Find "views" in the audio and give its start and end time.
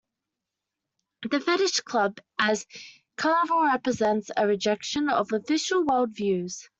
6.15-6.67